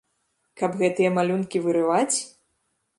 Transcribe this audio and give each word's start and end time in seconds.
Каб 0.61 0.71
гэтыя 0.81 1.13
малюнкі 1.19 1.57
вырываць? 1.67 2.17